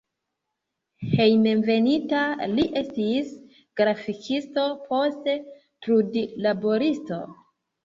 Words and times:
Hejmenveninta 1.09 2.21
li 2.55 2.65
estis 2.81 3.29
grafikisto, 3.83 4.67
poste 4.89 5.39
trudlaboristo. 5.53 7.23